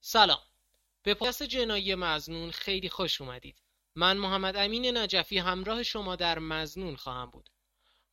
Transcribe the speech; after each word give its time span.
سلام. 0.00 0.40
به 1.02 1.14
پادکست 1.14 1.42
جنایی 1.42 1.94
مظنون 1.94 2.50
خیلی 2.50 2.88
خوش 2.88 3.20
اومدید. 3.20 3.62
من 3.94 4.16
محمد 4.16 4.56
امین 4.56 4.96
نجفی 4.96 5.38
همراه 5.38 5.82
شما 5.82 6.16
در 6.16 6.38
مظنون 6.38 6.96
خواهم 6.96 7.30
بود. 7.30 7.50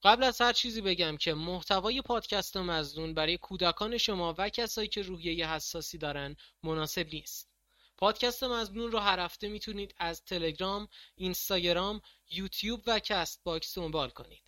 قبل 0.04 0.23
از 0.23 0.42
هر 0.42 0.54
چیزی 0.54 0.81
بگم 0.81 1.18
که 1.18 1.34
محتوای 1.34 2.02
پادکست 2.02 2.58
مظنون 2.58 3.13
برای 3.13 3.38
کودکان 3.38 3.97
شما 3.97 4.36
و 4.38 4.50
کسایی 4.50 4.88
که 4.88 5.02
روحیه 5.02 5.50
حساسی 5.50 5.97
دارن 5.97 6.36
مناسب 6.63 7.08
نیست. 7.13 7.50
پادکست 7.97 8.44
مزنون 8.44 8.92
رو 8.92 8.99
هر 8.99 9.19
هفته 9.19 9.49
می‌تونید 9.49 9.96
از 9.97 10.26
تلگرام، 10.26 10.88
اینستاگرام، 11.15 12.01
یوتیوب 12.29 12.81
و 12.88 12.99
CastBox 12.99 13.78
دنبال 13.78 14.10
کنید. 14.10 14.44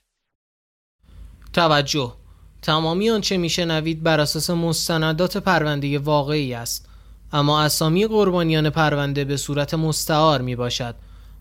توجه. 1.54 2.16
تمامی 2.62 3.10
آنچه 3.10 3.38
میشنوید 3.38 4.04
بر 4.04 4.20
اساس 4.20 4.50
مستندات 4.50 5.38
پرونده 5.38 6.00
واقعی 6.00 6.54
است. 6.54 6.89
اما 7.34 7.62
اسامی 7.62 8.08
قربانیان 8.08 8.70
پرونده 8.70 9.26
به 9.26 9.38
صورت 9.38 9.74
مستعار 9.74 10.42
می 10.42 10.56
باشد 10.56 10.96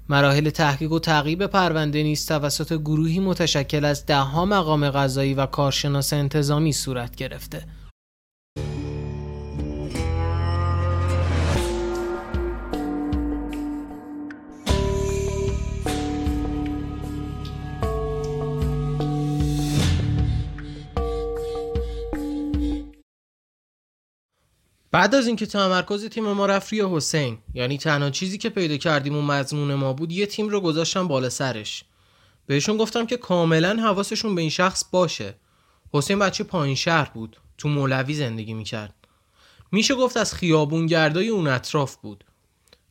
مراحل 0.09 0.51
تحقیق 0.51 0.93
و 0.93 0.99
تعقیب 0.99 1.47
پرونده 1.47 2.03
نیز 2.03 2.27
توسط 2.27 2.73
گروهی 2.73 3.21
متشکل 3.21 3.85
از 3.85 4.07
دهها 4.07 4.45
مقام 4.45 4.91
قضایی 4.91 5.35
و 5.35 5.47
کارشناس 5.47 6.13
انتظامی 6.13 6.73
صورت 6.73 7.17
گرفته. 7.17 7.65
بعد 24.99 25.15
از 25.15 25.27
اینکه 25.27 25.47
تمرکز 25.47 26.05
تیم 26.05 26.33
ما 26.33 26.47
رفت 26.47 26.73
روی 26.73 26.97
حسین 26.97 27.39
یعنی 27.55 27.79
تنها 27.79 28.11
چیزی 28.11 28.39
که 28.39 28.49
پیدا 28.49 28.77
کردیم 28.77 29.17
و 29.17 29.23
مضمون 29.23 29.75
ما 29.75 29.93
بود 29.93 30.13
یه 30.13 30.27
تیم 30.27 30.49
رو 30.49 30.61
گذاشتم 30.61 31.09
بالا 31.09 31.29
سرش. 31.29 31.85
بهشون 32.47 32.77
گفتم 32.77 33.07
که 33.07 33.17
کاملا 33.17 33.77
حواسشون 33.83 34.35
به 34.35 34.41
این 34.41 34.51
شخص 34.51 34.85
باشه. 34.91 35.35
حسین 35.93 36.19
بچه 36.19 36.45
پایین 36.45 36.75
شهر 36.75 37.11
بود 37.15 37.37
تو 37.59 37.69
مولوی 37.69 38.15
زندگی 38.15 38.55
می‌کرد. 38.55 38.95
میشه 39.73 39.95
گفت 39.95 40.17
از 40.17 40.35
خیابون 40.35 40.87
گردای 40.87 41.29
اون 41.29 41.47
اطراف 41.47 41.97
بود. 41.97 42.25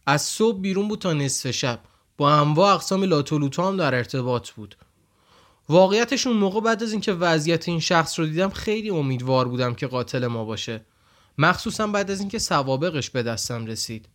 از 0.06 0.22
صبح 0.22 0.62
بیرون 0.62 0.88
بود 0.88 1.00
تا 1.00 1.14
نصف 1.14 1.52
شب. 1.52 1.80
با 2.18 2.34
انواع 2.34 2.74
اقسام 2.74 3.04
لاتولوتو 3.04 3.68
هم 3.68 3.78
در 3.78 3.96
ارتباط 3.96 4.50
بود. 4.50 4.76
واقعیتش 5.70 6.28
اون 6.28 6.38
موقع 6.38 6.62
بعد 6.62 6.84
از 6.84 6.92
اینکه 6.92 7.14
وضعیت 7.14 7.68
این 7.68 7.80
شخص 7.80 8.20
رو 8.20 8.26
دیدم 8.26 8.50
خیلی 8.50 8.90
امیدوار 8.90 9.48
بودم 9.48 9.74
که 9.74 9.88
قاتل 9.88 10.28
ما 10.28 10.46
باشه. 10.46 10.86
مخصوصا 11.38 11.88
بعد 11.88 12.12
از 12.12 12.20
اینکه 12.20 12.40
سوابقش 12.40 13.10
به 13.10 13.24
دستم 13.24 13.66
رسید. 13.66 14.06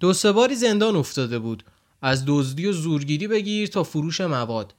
دو 0.00 0.12
سه 0.12 0.32
باری 0.32 0.54
زندان 0.54 0.96
افتاده 0.96 1.38
بود. 1.38 1.64
از 2.02 2.24
دزدی 2.26 2.66
و 2.66 2.72
زورگیری 2.72 3.28
بگیر 3.28 3.68
تا 3.68 3.82
فروش 3.82 4.20
مواد. 4.20 4.74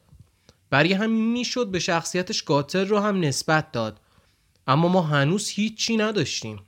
برای 0.70 0.94
همین 0.94 1.32
می‌شد 1.32 1.68
به 1.68 1.80
شخصیتش 1.80 2.44
قاتل 2.44 2.88
رو 2.88 3.00
هم 3.00 3.20
نسبت 3.20 3.72
داد. 3.72 4.00
اما 4.68 4.88
ما 4.88 5.02
هنوز 5.02 5.50
هیچی 5.50 5.98
نداشتیم. 5.98 6.62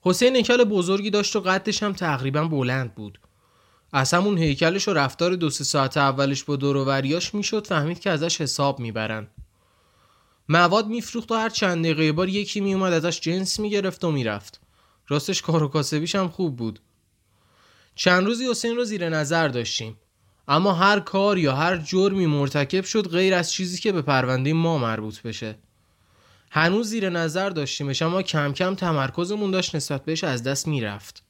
حسین 0.00 0.36
هیکل 0.36 0.64
بزرگی 0.64 1.10
داشت 1.10 1.36
و 1.36 1.40
قدش 1.40 1.82
هم 1.82 1.92
تقریبا 1.92 2.44
بلند 2.44 2.94
بود. 2.94 3.20
از 3.92 4.14
همون 4.14 4.38
هیکلش 4.38 4.88
و 4.88 4.92
رفتار 4.92 5.34
دو 5.34 5.50
سه 5.50 5.64
ساعت 5.64 5.96
اولش 5.96 6.44
با 6.44 6.56
دوروریاش 6.56 7.34
می‌شد 7.34 7.66
فهمید 7.66 8.00
که 8.00 8.10
ازش 8.10 8.40
حساب 8.40 8.80
می‌برن. 8.80 9.26
مواد 10.48 10.86
میفروخت 10.86 11.32
و 11.32 11.34
هر 11.34 11.48
چند 11.48 11.84
دقیقه 11.84 12.12
بار 12.12 12.28
یکی 12.28 12.60
میومد 12.60 12.92
ازش 12.92 13.20
جنس 13.20 13.60
می‌گرفت 13.60 14.04
و 14.04 14.10
می‌رفت. 14.10 14.60
راستش 15.08 15.42
کار 15.42 15.62
و 15.62 15.68
کاسبیش 15.68 16.14
هم 16.14 16.28
خوب 16.28 16.56
بود. 16.56 16.80
چند 17.94 18.26
روزی 18.26 18.50
حسین 18.50 18.76
رو 18.76 18.84
زیر 18.84 19.08
نظر 19.08 19.48
داشتیم. 19.48 19.96
اما 20.48 20.72
هر 20.72 21.00
کار 21.00 21.38
یا 21.38 21.56
هر 21.56 21.76
جرمی 21.76 22.26
مرتکب 22.26 22.84
شد 22.84 23.08
غیر 23.08 23.34
از 23.34 23.52
چیزی 23.52 23.78
که 23.78 23.92
به 23.92 24.02
پرونده 24.02 24.52
ما 24.52 24.78
مربوط 24.78 25.22
بشه. 25.22 25.58
هنوز 26.50 26.88
زیر 26.88 27.10
نظر 27.10 27.50
داشتیمش 27.50 28.02
اما 28.02 28.22
کم 28.22 28.52
کم 28.52 28.74
تمرکزمون 28.74 29.50
داشت 29.50 29.74
نسبت 29.74 30.04
بهش 30.04 30.24
از 30.24 30.42
دست 30.42 30.68
می‌رفت. 30.68 31.22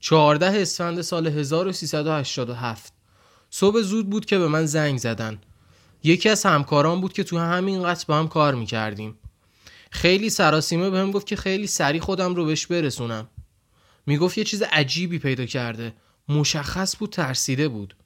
14 0.00 0.62
اسفند 0.62 1.00
سال 1.00 1.26
1387 1.26 2.92
صبح 3.50 3.80
زود 3.80 4.10
بود 4.10 4.26
که 4.26 4.38
به 4.38 4.48
من 4.48 4.66
زنگ 4.66 4.98
زدن. 4.98 5.38
یکی 6.02 6.28
از 6.28 6.46
همکاران 6.46 7.00
بود 7.00 7.12
که 7.12 7.24
تو 7.24 7.38
همین 7.38 7.82
قطع 7.82 8.04
با 8.08 8.18
هم 8.18 8.28
کار 8.28 8.54
می‌کردیم. 8.54 9.18
خیلی 9.90 10.30
سراسیمه 10.30 10.90
بهم 10.90 11.10
گفت 11.10 11.26
که 11.26 11.36
خیلی 11.36 11.66
سریع 11.66 12.00
خودم 12.00 12.34
رو 12.34 12.44
بهش 12.44 12.66
برسونم. 12.66 13.28
می‌گفت 14.06 14.38
یه 14.38 14.44
چیز 14.44 14.62
عجیبی 14.62 15.18
پیدا 15.18 15.46
کرده. 15.46 15.94
مشخص 16.28 16.96
بود 16.96 17.10
ترسیده 17.10 17.68
بود. 17.68 17.96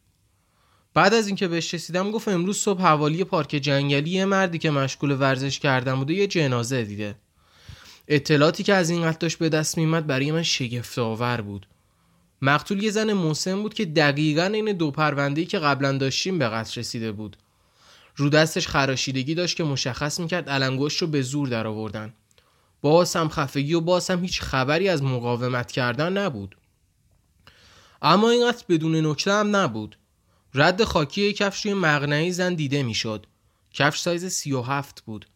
بعد 0.94 1.14
از 1.14 1.26
اینکه 1.26 1.48
بهش 1.48 1.74
رسیدم 1.74 2.10
گفت 2.10 2.28
امروز 2.28 2.58
صبح 2.58 2.82
حوالی 2.82 3.24
پارک 3.24 3.48
جنگلی 3.48 4.10
یه 4.10 4.24
مردی 4.24 4.58
که 4.58 4.70
مشغول 4.70 5.10
ورزش 5.10 5.58
کردن 5.58 5.94
بوده 5.94 6.14
یه 6.14 6.26
جنازه 6.26 6.84
دیده. 6.84 7.14
اطلاعاتی 8.08 8.62
که 8.62 8.74
از 8.74 8.90
این 8.90 9.08
قتل 9.08 9.18
داشت 9.20 9.38
به 9.38 9.48
دست 9.48 9.78
میمد 9.78 10.06
برای 10.06 10.32
من 10.32 10.42
شگفت 10.42 10.98
آور 10.98 11.40
بود. 11.40 11.66
مقتول 12.42 12.82
یه 12.82 12.90
زن 12.90 13.12
مسن 13.12 13.62
بود 13.62 13.74
که 13.74 13.84
دقیقا 13.84 14.44
این 14.44 14.72
دو 14.72 14.90
پرونده‌ای 14.90 15.46
که 15.46 15.58
قبلا 15.58 15.98
داشتیم 15.98 16.38
به 16.38 16.48
قتل 16.48 16.80
رسیده 16.80 17.12
بود. 17.12 17.36
رو 18.20 18.28
دستش 18.28 18.68
خراشیدگی 18.68 19.34
داشت 19.34 19.56
که 19.56 19.64
مشخص 19.64 20.20
می‌کرد 20.20 20.48
علمگوش 20.48 20.96
رو 20.96 21.06
به 21.06 21.22
زور 21.22 21.48
در 21.48 21.66
آوردن 21.66 22.14
باز 22.82 23.16
هم 23.16 23.28
خفگی 23.28 23.74
و 23.74 23.80
باز 23.80 24.10
هم 24.10 24.22
هیچ 24.22 24.40
خبری 24.40 24.88
از 24.88 25.02
مقاومت 25.02 25.72
کردن 25.72 26.18
نبود. 26.18 26.56
اما 28.02 28.30
این 28.30 28.48
قتل 28.48 28.64
بدون 28.68 29.06
نکته 29.06 29.32
هم 29.32 29.56
نبود. 29.56 29.96
رد 30.54 30.84
خاکی 30.84 31.32
کفش 31.32 31.64
روی 31.64 31.74
مغنعی 31.74 32.32
زن 32.32 32.54
دیده 32.54 32.82
می‌شد. 32.82 33.26
کفش 33.72 34.00
سایز 34.00 34.26
37 34.26 35.04
بود. 35.04 35.26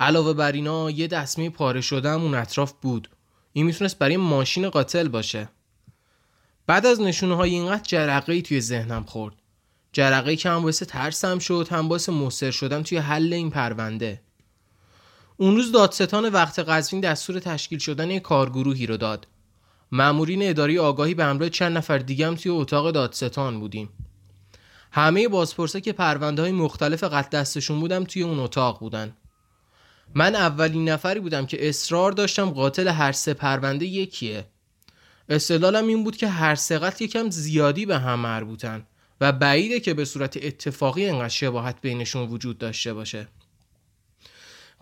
علاوه 0.00 0.32
بر 0.32 0.52
اینا 0.52 0.90
یه 0.90 1.06
دستمه 1.06 1.50
پاره 1.50 1.80
شده 1.80 2.10
هم 2.10 2.22
اون 2.22 2.34
اطراف 2.34 2.72
بود. 2.72 3.08
این 3.52 3.66
می‌تونست 3.66 3.98
برای 3.98 4.16
ماشین 4.16 4.70
قاتل 4.70 5.08
باشه. 5.08 5.48
بعد 6.66 6.86
از 6.86 7.00
نشونه 7.00 7.36
های 7.36 7.50
این 7.50 7.70
قتل 7.70 7.84
جرقه 7.84 8.42
توی 8.42 8.60
ذهنم 8.60 9.04
خورد. 9.04 9.34
جرقه 9.92 10.36
که 10.36 10.50
هم 10.50 10.62
باعث 10.62 10.82
ترسم 10.82 11.38
شد 11.38 11.68
هم 11.70 11.88
باعث 11.88 12.08
مصر 12.08 12.50
شدم 12.50 12.82
توی 12.82 12.98
حل 12.98 13.32
این 13.32 13.50
پرونده. 13.50 14.20
اون 15.36 15.56
روز 15.56 15.72
دادستان 15.72 16.28
وقت 16.28 16.58
قزوین 16.58 17.00
دستور 17.00 17.38
تشکیل 17.38 17.78
شدن 17.78 18.10
یک 18.10 18.22
کارگروهی 18.22 18.86
رو 18.86 18.96
داد. 18.96 19.26
مامورین 19.92 20.48
اداری 20.48 20.78
آگاهی 20.78 21.14
به 21.14 21.24
همراه 21.24 21.48
چند 21.48 21.76
نفر 21.76 21.98
دیگه 21.98 22.26
هم 22.26 22.34
توی 22.34 22.52
اتاق 22.52 22.90
دادستان 22.90 23.60
بودیم. 23.60 23.88
همه 24.92 25.28
بازپرسه 25.28 25.80
که 25.80 25.92
پرونده 25.92 26.42
های 26.42 26.52
مختلف 26.52 27.04
قتل 27.04 27.38
دستشون 27.38 27.80
بودم 27.80 28.04
توی 28.04 28.22
اون 28.22 28.38
اتاق 28.38 28.80
بودن. 28.80 29.16
من 30.14 30.34
اولین 30.34 30.88
نفری 30.88 31.20
بودم 31.20 31.46
که 31.46 31.68
اصرار 31.68 32.12
داشتم 32.12 32.50
قاتل 32.50 32.88
هر 32.88 33.12
سه 33.12 33.34
پرونده 33.34 33.86
یکیه. 33.86 34.46
استدلالم 35.28 35.86
این 35.86 36.04
بود 36.04 36.16
که 36.16 36.28
هر 36.28 36.54
سه 36.54 36.78
قتل 36.78 37.04
یکم 37.04 37.30
زیادی 37.30 37.86
به 37.86 37.98
هم 37.98 38.20
مربوطن. 38.20 38.86
و 39.20 39.32
بعیده 39.32 39.80
که 39.80 39.94
به 39.94 40.04
صورت 40.04 40.36
اتفاقی 40.36 41.06
انقدر 41.06 41.28
شباهت 41.28 41.76
بینشون 41.80 42.28
وجود 42.28 42.58
داشته 42.58 42.94
باشه. 42.94 43.28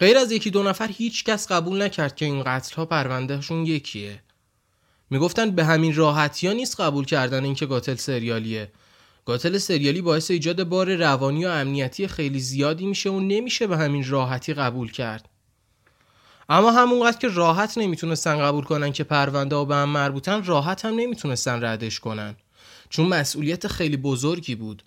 غیر 0.01 0.19
از 0.19 0.33
یکی 0.33 0.51
دو 0.51 0.63
نفر 0.63 0.89
هیچ 0.89 1.25
کس 1.25 1.53
قبول 1.53 1.83
نکرد 1.83 2.17
که 2.17 2.25
این 2.25 2.43
قتل 2.43 2.77
ها 2.77 2.85
پروندهشون 2.85 3.67
یکیه. 3.67 4.23
می‌گفتن 5.11 5.51
به 5.51 5.65
همین 5.65 5.95
راحتی 5.95 6.47
ها 6.47 6.53
نیست 6.53 6.81
قبول 6.81 7.05
کردن 7.05 7.45
اینکه 7.45 7.67
قاتل 7.67 7.95
سریالیه. 7.95 8.73
قاتل 9.25 9.59
سریالی 9.59 10.03
باعث 10.03 10.31
ایجاد 10.31 10.65
بار 10.65 10.95
روانی 10.95 11.45
و 11.45 11.49
امنیتی 11.49 12.09
خیلی 12.09 12.41
زیادی 12.41 12.87
میشه 12.87 13.11
و 13.11 13.21
نمیشه 13.21 13.67
به 13.67 13.77
همین 13.77 14.09
راحتی 14.09 14.55
قبول 14.55 14.93
کرد. 14.93 15.29
اما 16.49 16.73
همونقدر 16.73 17.19
که 17.19 17.29
راحت 17.29 17.79
نمی‌تونستن 17.79 18.39
قبول 18.39 18.65
کنن 18.65 18.93
که 18.93 19.05
پرونده 19.05 19.57
ها 19.57 19.65
به 19.65 19.75
هم 19.75 19.89
مربوطن 19.89 20.45
راحت 20.45 20.85
هم 20.85 20.95
نمی‌تونستن 20.95 21.65
ردش 21.65 22.01
کنن. 22.01 22.37
چون 22.91 23.09
مسئولیت 23.09 23.67
خیلی 23.67 23.97
بزرگی 23.97 24.55
بود. 24.55 24.83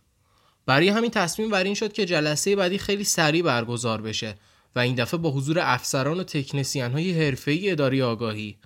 برای 0.65 0.89
همین 0.89 1.11
تصمیم 1.11 1.49
بر 1.49 1.63
این 1.63 1.73
شد 1.73 1.93
که 1.93 2.05
جلسه 2.05 2.55
بعدی 2.55 2.77
خیلی 2.77 3.03
سریع 3.03 3.43
برگزار 3.43 4.01
بشه 4.01 4.35
و 4.75 4.79
این 4.79 4.95
دفعه 4.95 5.19
با 5.19 5.31
حضور 5.31 5.59
افسران 5.59 6.19
و 6.19 6.23
تکنسیان 6.23 6.91
های 6.91 7.25
حرفه‌ای 7.25 7.71
اداری 7.71 8.01
آگاهی. 8.01 8.57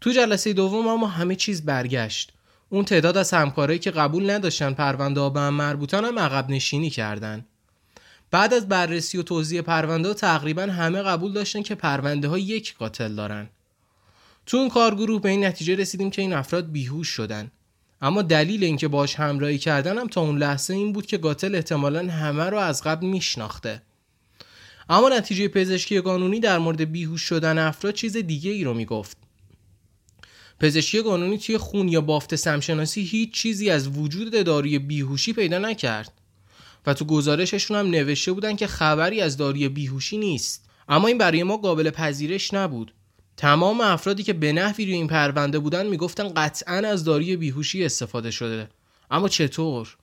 تو 0.00 0.10
جلسه 0.10 0.52
دوم 0.52 0.88
اما 0.88 1.06
همه 1.06 1.36
چیز 1.36 1.64
برگشت. 1.64 2.32
اون 2.68 2.84
تعداد 2.84 3.16
از 3.16 3.34
همکارایی 3.34 3.78
که 3.78 3.90
قبول 3.90 4.30
نداشتن 4.30 4.72
پرونده 4.72 5.20
ها 5.20 5.30
به 5.30 5.40
هم 5.40 5.54
مربوطن 5.54 6.04
هم 6.04 6.18
عقب 6.18 6.50
نشینی 6.50 6.90
کردن. 6.90 7.46
بعد 8.30 8.54
از 8.54 8.68
بررسی 8.68 9.18
و 9.18 9.22
توضیح 9.22 9.60
پرونده 9.60 10.08
ها 10.08 10.14
تقریبا 10.14 10.62
همه 10.62 11.02
قبول 11.02 11.32
داشتن 11.32 11.62
که 11.62 11.74
پرونده 11.74 12.28
ها 12.28 12.38
یک 12.38 12.76
قاتل 12.76 13.14
دارن. 13.14 13.48
تو 14.46 14.56
اون 14.56 14.68
کارگروه 14.68 15.20
به 15.22 15.28
این 15.28 15.44
نتیجه 15.44 15.74
رسیدیم 15.74 16.10
که 16.10 16.22
این 16.22 16.32
افراد 16.32 16.72
بیهوش 16.72 17.08
شدن. 17.08 17.50
اما 18.00 18.22
دلیل 18.22 18.64
اینکه 18.64 18.88
باش 18.88 19.14
همراهی 19.14 19.58
کردنم 19.58 20.06
تا 20.06 20.20
اون 20.20 20.38
لحظه 20.38 20.74
این 20.74 20.92
بود 20.92 21.06
که 21.06 21.18
قاتل 21.18 21.54
احتمالا 21.54 22.12
همه 22.12 22.44
رو 22.44 22.58
از 22.58 22.82
قبل 22.82 23.06
میشناخته. 23.06 23.82
اما 24.88 25.08
نتیجه 25.08 25.48
پزشکی 25.48 26.00
قانونی 26.00 26.40
در 26.40 26.58
مورد 26.58 26.92
بیهوش 26.92 27.22
شدن 27.22 27.58
افراد 27.58 27.94
چیز 27.94 28.16
دیگه 28.16 28.50
ای 28.50 28.64
رو 28.64 28.74
می‌گفت. 28.74 29.16
پزشکی 30.60 31.02
قانونی 31.02 31.38
توی 31.38 31.58
خون 31.58 31.88
یا 31.88 32.00
بافت 32.00 32.36
سمشناسی 32.36 33.02
هیچ 33.02 33.32
چیزی 33.32 33.70
از 33.70 33.88
وجود 33.88 34.44
داروی 34.44 34.78
بیهوشی 34.78 35.32
پیدا 35.32 35.58
نکرد 35.58 36.12
و 36.86 36.94
تو 36.94 37.04
گزارششون 37.04 37.76
هم 37.76 37.86
نوشته 37.86 38.32
بودن 38.32 38.56
که 38.56 38.66
خبری 38.66 39.20
از 39.20 39.36
داروی 39.36 39.68
بیهوشی 39.68 40.18
نیست. 40.18 40.64
اما 40.88 41.08
این 41.08 41.18
برای 41.18 41.42
ما 41.42 41.56
قابل 41.56 41.90
پذیرش 41.90 42.54
نبود. 42.54 42.92
تمام 43.40 43.80
افرادی 43.80 44.22
که 44.22 44.32
به 44.32 44.52
نحوی 44.52 44.84
روی 44.84 44.94
این 44.94 45.06
پرونده 45.06 45.58
بودن 45.58 45.86
می‌گفتن 45.86 46.28
قطعا 46.28 46.74
از 46.74 47.04
داروی 47.04 47.36
بیهوشی 47.36 47.84
استفاده 47.84 48.30
شده. 48.30 48.68
اما 49.10 49.28
چطور؟ 49.28 49.96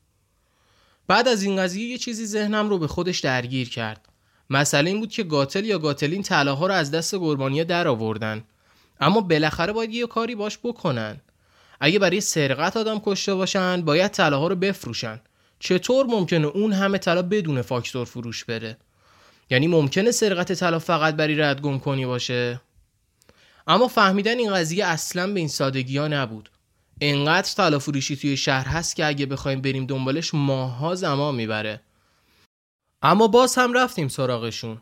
بعد 1.07 1.27
از 1.27 1.43
این 1.43 1.57
قضیه 1.57 1.87
یه 1.87 1.97
چیزی 1.97 2.25
ذهنم 2.25 2.69
رو 2.69 2.77
به 2.77 2.87
خودش 2.87 3.19
درگیر 3.19 3.69
کرد. 3.69 4.05
مسئله 4.49 4.89
این 4.89 4.99
بود 4.99 5.09
که 5.09 5.23
قاتل 5.23 5.65
یا 5.65 5.79
قاتلین 5.79 6.21
طلاها 6.21 6.67
رو 6.67 6.73
از 6.73 6.91
دست 6.91 7.13
قربانیه 7.13 7.63
در 7.63 7.87
آوردن. 7.87 8.43
اما 8.99 9.21
بالاخره 9.21 9.73
باید 9.73 9.93
یه 9.93 10.07
کاری 10.07 10.35
باش 10.35 10.57
بکنن. 10.63 11.21
اگه 11.79 11.99
برای 11.99 12.21
سرقت 12.21 12.77
آدم 12.77 12.99
کشته 12.99 13.35
باشن 13.35 13.81
باید 13.81 14.11
طلاها 14.11 14.47
رو 14.47 14.55
بفروشن. 14.55 15.19
چطور 15.59 16.05
ممکنه 16.05 16.47
اون 16.47 16.73
همه 16.73 16.97
طلا 16.97 17.21
بدون 17.21 17.61
فاکتور 17.61 18.05
فروش 18.05 18.45
بره؟ 18.45 18.77
یعنی 19.49 19.67
ممکنه 19.67 20.11
سرقت 20.11 20.53
طلا 20.53 20.79
فقط 20.79 21.15
برای 21.15 21.35
ردگم 21.35 21.79
کنی 21.79 22.05
باشه؟ 22.05 22.61
اما 23.67 23.87
فهمیدن 23.87 24.37
این 24.37 24.53
قضیه 24.53 24.85
اصلا 24.85 25.33
به 25.33 25.39
این 25.39 25.49
سادگی 25.49 25.97
ها 25.97 26.07
نبود. 26.07 26.49
انقدر 27.01 27.53
طلا 27.53 27.79
فروشی 27.79 28.15
توی 28.15 28.37
شهر 28.37 28.67
هست 28.67 28.95
که 28.95 29.05
اگه 29.05 29.25
بخوایم 29.25 29.61
بریم 29.61 29.85
دنبالش 29.85 30.33
ماها 30.33 30.95
زمان 30.95 31.35
می‌بره. 31.35 31.81
اما 33.01 33.27
باز 33.27 33.55
هم 33.55 33.73
رفتیم 33.73 34.07
سراغشون. 34.07 34.81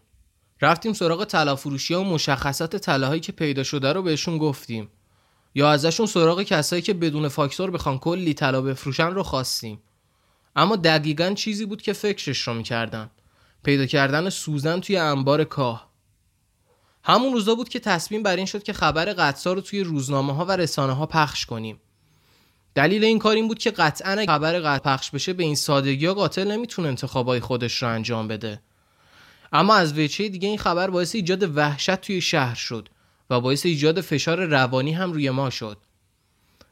رفتیم 0.61 0.93
سراغ 0.93 1.25
طلا 1.25 1.55
فروشی 1.55 1.93
و 1.93 2.03
مشخصات 2.03 2.75
طلاهایی 2.75 3.19
که 3.19 3.31
پیدا 3.31 3.63
شده 3.63 3.93
رو 3.93 4.01
بهشون 4.01 4.37
گفتیم. 4.37 4.89
یا 5.55 5.71
ازشون 5.71 6.05
سراغ 6.05 6.43
کسایی 6.43 6.81
که 6.81 6.93
بدون 6.93 7.27
فاکتور 7.27 7.71
بخوان 7.71 7.99
کلی 7.99 8.33
طلا 8.33 8.61
بفروشن 8.61 9.07
رو 9.07 9.23
خواستیم. 9.23 9.79
اما 10.55 10.75
دقیقا 10.75 11.33
چیزی 11.33 11.65
بود 11.65 11.81
که 11.81 11.93
فکرش 11.93 12.41
رو 12.41 12.53
می‌کردم 12.53 13.09
پیدا 13.63 13.85
کردن 13.85 14.29
سوزن 14.29 14.79
توی 14.79 14.97
انبار 14.97 15.43
کاه. 15.43 15.94
همون 17.07 17.33
روزا 17.33 17.55
بود 17.55 17.69
که 17.69 17.79
تصمیم 17.79 18.23
بر 18.23 18.35
این 18.35 18.45
شد 18.45 18.63
که 18.63 18.73
خبر 18.73 19.05
قطسا 19.05 19.53
رو 19.53 19.61
توی 19.61 19.83
روزنامه 19.83 20.33
ها 20.33 20.45
و 20.45 20.51
رسانه 20.51 20.93
ها 20.93 21.05
پخش 21.05 21.45
کنیم. 21.45 21.81
دلیل 22.75 23.03
این 23.03 23.19
کار 23.19 23.35
این 23.35 23.47
بود 23.47 23.59
که 23.59 23.71
قطعا 23.71 24.25
خبر 24.25 24.59
قطع 24.59 24.83
پخش 24.83 25.11
بشه 25.11 25.33
به 25.33 25.43
این 25.43 25.55
سادگی 25.55 26.05
ها 26.05 26.13
قاتل 26.13 26.51
نمی‌تونه 26.51 26.87
انتخابای 26.87 27.39
خودش 27.39 27.83
رو 27.83 27.89
انجام 27.89 28.27
بده. 28.27 28.61
اما 29.53 29.75
از 29.75 29.99
وجه 29.99 30.29
دیگه 30.29 30.47
این 30.47 30.57
خبر 30.57 30.89
باعث 30.89 31.15
ایجاد 31.15 31.57
وحشت 31.57 31.95
توی 31.95 32.21
شهر 32.21 32.55
شد 32.55 32.89
و 33.29 33.41
باعث 33.41 33.65
ایجاد 33.65 34.01
فشار 34.01 34.45
روانی 34.45 34.91
هم 34.91 35.13
روی 35.13 35.29
ما 35.29 35.49
شد. 35.49 35.77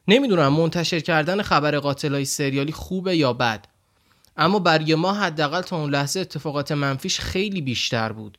نمی‌دونم 0.08 0.52
منتشر 0.52 1.00
کردن 1.00 1.42
خبر 1.42 1.78
قاتلای 1.78 2.24
سریالی 2.24 2.72
خوبه 2.72 3.16
یا 3.16 3.32
بد 3.32 3.66
اما 4.36 4.58
برای 4.58 4.94
ما 4.94 5.12
حداقل 5.12 5.60
تا 5.60 5.76
اون 5.76 5.90
لحظه 5.90 6.20
اتفاقات 6.20 6.72
منفیش 6.72 7.20
خیلی 7.20 7.60
بیشتر 7.60 8.12
بود. 8.12 8.38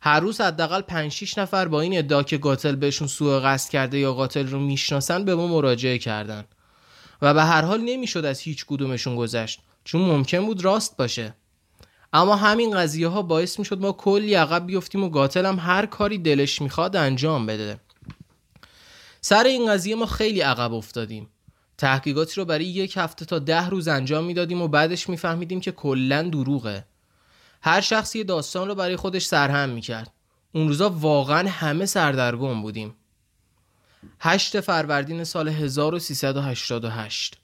هر 0.00 0.20
روز 0.20 0.40
حداقل 0.40 0.80
5 0.80 1.12
6 1.12 1.38
نفر 1.38 1.68
با 1.68 1.80
این 1.80 1.98
ادعا 1.98 2.22
که 2.22 2.38
قاتل 2.38 2.74
بهشون 2.74 3.08
سوء 3.08 3.40
قصد 3.40 3.70
کرده 3.70 3.98
یا 3.98 4.14
قاتل 4.14 4.46
رو 4.46 4.58
می‌شناسن 4.58 5.24
به 5.24 5.34
ما 5.34 5.46
مراجعه 5.46 5.98
کردن. 5.98 6.44
و 7.22 7.34
به 7.34 7.42
هر 7.42 7.62
حال 7.62 7.80
نمی‌شد 7.80 8.24
از 8.24 8.40
هیچ 8.40 8.66
کدومشون 8.66 9.16
گذشت 9.16 9.60
چون 9.84 10.00
ممکن 10.00 10.46
بود 10.46 10.64
راست 10.64 10.96
باشه. 10.96 11.34
اما 12.12 12.36
همین 12.36 12.76
قضیه 12.76 13.08
ها 13.08 13.22
باعث 13.22 13.58
می‌شد 13.58 13.80
ما 13.80 13.92
کلی 13.92 14.34
عقب 14.34 14.66
بیفتیم 14.66 15.04
و 15.04 15.08
قاتل 15.08 15.46
هم 15.46 15.58
هر 15.58 15.86
کاری 15.86 16.18
دلش 16.18 16.62
می‌خواد 16.62 16.96
انجام 16.96 17.46
بده. 17.46 17.80
سر 19.20 19.44
این 19.44 19.72
قضیه 19.72 19.94
ما 19.94 20.06
خیلی 20.06 20.40
عقب 20.40 20.72
افتادیم. 20.72 21.28
تحقیقاتی 21.78 22.34
رو 22.36 22.44
برای 22.44 22.64
یک 22.64 22.96
هفته 22.96 23.24
تا 23.24 23.38
ده 23.38 23.68
روز 23.68 23.88
انجام 23.88 24.24
می‌دادیم 24.24 24.62
و 24.62 24.68
بعدش 24.68 25.08
میفهمیدیم 25.08 25.60
که 25.60 25.72
کلا 25.72 26.22
دروغه. 26.22 26.84
هر 27.62 27.80
شخصی 27.80 28.24
داستان 28.24 28.68
رو 28.68 28.74
برای 28.74 28.96
خودش 28.96 29.24
سرهم 29.24 29.68
می‌کرد. 29.68 30.12
اون 30.52 30.68
روزا 30.68 30.90
واقعا 30.90 31.48
همه 31.48 31.86
سردرگم 31.86 32.62
بودیم. 32.62 32.94
8 34.20 34.60
فروردین 34.60 35.24
سال 35.24 35.48
1388 35.48 37.38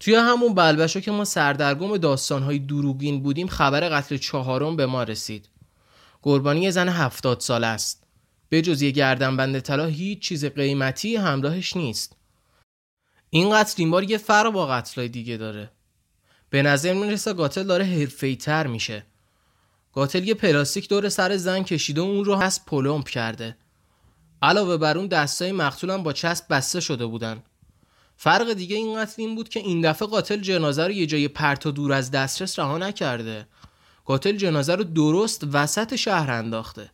توی 0.00 0.14
همون 0.14 0.54
بلبشا 0.54 1.00
که 1.00 1.10
ما 1.10 1.24
سردرگم 1.24 1.96
داستانهای 1.96 2.58
دروغین 2.58 3.22
بودیم 3.22 3.46
خبر 3.46 3.80
قتل 3.88 4.16
چهارم 4.16 4.76
به 4.76 4.86
ما 4.86 5.02
رسید. 5.02 5.48
قربانی 6.22 6.70
زن 6.70 6.88
هفتاد 6.88 7.40
سال 7.40 7.64
است. 7.64 8.02
به 8.48 8.62
جز 8.62 8.82
یه 8.82 8.90
گردنبند 8.90 9.60
طلا 9.60 9.86
هیچ 9.86 10.18
چیز 10.18 10.44
قیمتی 10.44 11.16
همراهش 11.16 11.76
نیست. 11.76 12.16
این 13.30 13.54
قتل 13.54 13.74
این 13.76 13.90
بار 13.90 14.04
یه 14.04 14.18
فرق 14.18 14.52
با 14.52 14.66
قتلای 14.66 15.08
دیگه 15.08 15.36
داره. 15.36 15.70
به 16.50 16.62
نظر 16.62 16.94
می‌رسه 16.94 17.32
قاتل 17.32 17.62
داره 17.62 17.84
حرفه‌ای‌تر 17.84 18.66
میشه. 18.66 19.06
قاتل 19.96 20.28
یه 20.28 20.34
پلاستیک 20.34 20.88
دور 20.88 21.08
سر 21.08 21.36
زن 21.36 21.62
کشیده 21.62 22.00
و 22.00 22.04
اون 22.04 22.24
رو 22.24 22.34
هست 22.34 22.66
پلمپ 22.66 23.08
کرده. 23.08 23.56
علاوه 24.42 24.76
بر 24.76 24.98
اون 24.98 25.06
دستای 25.06 25.52
مقتولم 25.52 26.02
با 26.02 26.12
چسب 26.12 26.44
بسته 26.50 26.80
شده 26.80 27.06
بودن. 27.06 27.42
فرق 28.16 28.52
دیگه 28.52 28.76
این 28.76 29.02
قتل 29.02 29.22
این 29.22 29.34
بود 29.34 29.48
که 29.48 29.60
این 29.60 29.80
دفعه 29.80 30.08
قاتل 30.08 30.40
جنازه 30.40 30.84
رو 30.84 30.90
یه 30.90 31.06
جای 31.06 31.28
پرت 31.28 31.66
و 31.66 31.70
دور 31.70 31.92
از 31.92 32.10
دسترس 32.10 32.58
رها 32.58 32.78
نکرده. 32.78 33.46
قاتل 34.04 34.36
جنازه 34.36 34.74
رو 34.74 34.84
درست 34.84 35.44
وسط 35.52 35.96
شهر 35.96 36.30
انداخته. 36.30 36.90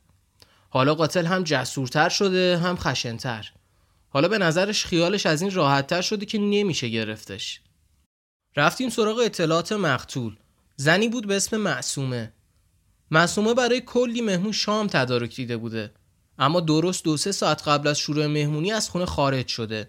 حالا 0.68 0.94
قاتل 0.94 1.26
هم 1.26 1.42
جسورتر 1.42 2.08
شده 2.08 2.58
هم 2.58 2.76
خشنتر. 2.76 3.52
حالا 4.08 4.28
به 4.28 4.38
نظرش 4.38 4.84
خیالش 4.84 5.26
از 5.26 5.42
این 5.42 5.50
راحتتر 5.50 6.02
شده 6.02 6.26
که 6.26 6.38
نمیشه 6.38 6.88
گرفتش. 6.88 7.60
رفتیم 8.56 8.90
سراغ 8.90 9.18
اطلاعات 9.18 9.72
مقتول. 9.72 10.36
زنی 10.76 11.08
بود 11.08 11.26
به 11.26 11.36
اسم 11.36 11.56
معصومه. 11.56 12.32
معصومه 13.12 13.54
برای 13.54 13.80
کلی 13.80 14.20
مهمون 14.20 14.52
شام 14.52 14.86
تدارک 14.86 15.36
دیده 15.36 15.56
بوده. 15.56 15.90
اما 16.38 16.60
درست 16.60 17.04
دو 17.04 17.16
سه 17.16 17.32
ساعت 17.32 17.68
قبل 17.68 17.88
از 17.88 17.98
شروع 17.98 18.26
مهمونی 18.26 18.72
از 18.72 18.90
خونه 18.90 19.04
خارج 19.04 19.48
شده 19.48 19.88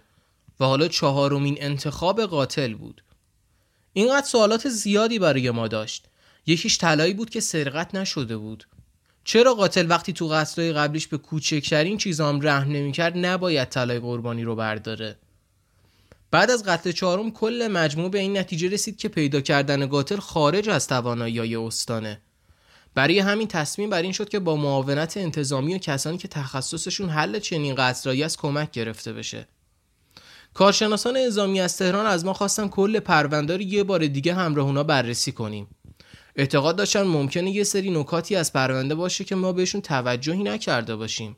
و 0.60 0.66
حالا 0.66 0.88
چهارمین 0.88 1.58
انتخاب 1.60 2.22
قاتل 2.22 2.74
بود. 2.74 3.04
اینقدر 3.94 4.26
سوالات 4.26 4.70
زیادی 4.70 5.20
برای 5.20 5.52
ما 5.52 5.68
داشت. 5.68 6.06
یکیش 6.46 6.78
طلایی 6.78 7.14
بود 7.14 7.30
که 7.30 7.40
سرقت 7.40 7.96
نشده 7.96 8.38
بود. 8.38 8.68
چرا 9.24 9.54
قاتل 9.54 9.86
وقتی 9.90 10.14
تو 10.14 10.28
قتلای 10.28 10.74
قبلیش 10.74 11.08
به 11.08 11.18
کوچکترین 11.18 11.98
چیزام 11.98 12.42
رحم 12.42 12.72
نمی‌کرد 12.72 13.18
نباید 13.18 13.70
طلای 13.70 14.00
قربانی 14.00 14.44
رو 14.44 14.56
برداره؟ 14.56 15.16
بعد 16.32 16.52
از 16.52 16.64
قتل 16.64 16.92
چهارم 16.92 17.32
کل 17.32 17.68
مجموع 17.72 18.10
به 18.10 18.20
این 18.20 18.38
نتیجه 18.38 18.70
رسید 18.70 18.98
که 18.98 19.10
پیدا 19.10 19.42
کردن 19.42 19.86
قاتل 19.86 20.20
خارج 20.20 20.70
از 20.70 20.88
توانایی 20.88 21.56
استانه. 21.56 22.22
برای 22.96 23.20
همین 23.20 23.48
تصمیم 23.48 23.90
بر 23.90 24.02
این 24.02 24.12
شد 24.12 24.30
که 24.30 24.40
با 24.40 24.56
معاونت 24.56 25.18
انتظامی 25.18 25.76
و 25.76 25.78
کسانی 25.78 26.18
که 26.18 26.28
تخصصشون 26.28 27.10
حل 27.10 27.40
چنین 27.40 27.76
قتلایی 27.76 28.24
است 28.24 28.38
کمک 28.38 28.72
گرفته 28.72 29.14
بشه. 29.14 29.48
کارشناسان 30.54 31.18
نظامی 31.18 31.62
از 31.62 31.78
تهران 31.78 32.06
از 32.06 32.26
ما 32.26 32.34
خواستن 32.34 32.68
کل 32.68 33.00
پرونده 33.00 33.56
رو 33.58 33.62
یه 33.62 33.84
بار 33.84 34.08
دیگه 34.08 34.34
همراه 34.34 34.66
اونا 34.66 34.84
بررسی 34.84 35.32
کنیم. 35.32 35.68
اعتقاد 36.36 36.76
داشتن 36.76 37.04
ممکنه 37.04 37.52
یه 37.52 37.64
سری 37.64 37.92
نکاتی 37.92 38.36
از 38.36 38.54
پرونده 38.54 38.96
باشه 38.96 39.24
که 39.24 39.36
ما 39.36 39.52
بهشون 39.52 39.82
توجهی 39.82 40.44
نکرده 40.44 40.96
باشیم. 40.96 41.38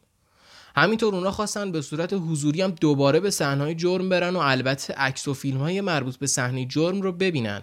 همینطور 0.76 1.16
اونا 1.16 1.32
خواستن 1.32 1.72
به 1.72 1.82
صورت 1.82 2.14
حضوری 2.14 2.62
هم 2.62 2.72
دوباره 2.72 3.20
به 3.20 3.30
صحنه‌های 3.30 3.76
جرم 3.76 4.10
برن 4.10 4.36
و 4.36 4.40
البته 4.40 4.94
عکس 4.94 5.28
و 5.28 5.34
فیلم 5.34 5.58
های 5.58 5.82
مربوط 5.82 6.18
به 6.18 6.28
صحنه 6.28 6.66
جرم 6.66 7.02
رو 7.02 7.12
ببینن. 7.12 7.62